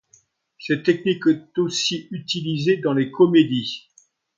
[0.57, 3.87] Cette technique est aussi utilisée dans les comédies.